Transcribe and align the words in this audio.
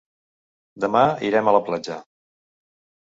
Demà 0.85 1.03
irem 1.31 1.51
a 1.51 1.55
la 1.59 1.63
platja. 1.71 1.99